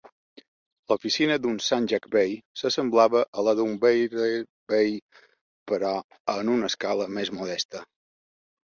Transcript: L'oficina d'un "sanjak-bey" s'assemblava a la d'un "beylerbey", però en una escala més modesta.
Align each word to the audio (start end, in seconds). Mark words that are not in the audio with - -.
L'oficina 0.93 1.35
d'un 1.43 1.59
"sanjak-bey" 1.65 2.33
s'assemblava 2.61 3.23
a 3.27 3.45
la 3.49 3.55
d'un 3.61 3.77
"beylerbey", 3.85 4.93
però 5.75 5.97
en 6.39 6.53
una 6.59 6.73
escala 6.75 7.11
més 7.21 7.37
modesta. 7.41 7.87